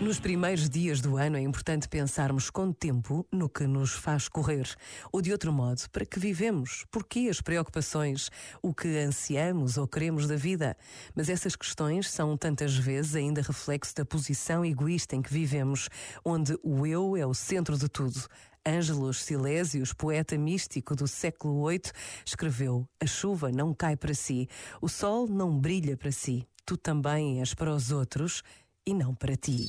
[0.00, 4.68] Nos primeiros dias do ano é importante pensarmos com tempo no que nos faz correr,
[5.10, 8.30] ou de outro modo, para que vivemos, porquê as preocupações,
[8.62, 10.76] o que ansiamos ou queremos da vida.
[11.16, 15.88] Mas essas questões são tantas vezes ainda reflexo da posição egoísta em que vivemos,
[16.24, 18.20] onde o eu é o centro de tudo.
[18.64, 21.90] Ângelos Silésios, poeta místico do século VIII,
[22.24, 24.48] escreveu: A chuva não cai para si,
[24.80, 28.44] o sol não brilha para si, tu também és para os outros
[28.88, 29.68] e não para ti.